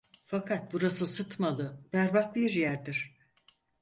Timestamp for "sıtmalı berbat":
1.05-2.35